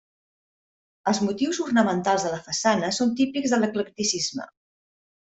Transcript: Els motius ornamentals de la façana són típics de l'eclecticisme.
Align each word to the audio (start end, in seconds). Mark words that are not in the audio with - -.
Els 1.11 1.17
motius 1.25 1.59
ornamentals 1.65 2.25
de 2.27 2.31
la 2.35 2.39
façana 2.47 2.89
són 2.99 3.11
típics 3.23 3.53
de 3.53 3.59
l'eclecticisme. 3.63 4.49